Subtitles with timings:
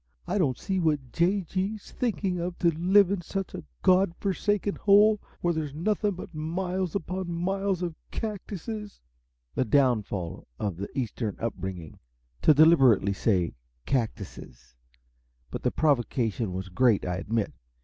[0.25, 1.41] I don't see what J.
[1.41, 6.33] G.'s thinking of, to live in such a God forgotten hole, where there's nothing but
[6.33, 8.99] miles upon miles of cactuses"
[9.53, 11.99] The downfall of Eastern up bringing!
[12.41, 13.53] To deliberately say
[13.85, 14.75] "cactuses"
[15.51, 17.53] but the provocation was great, I admit.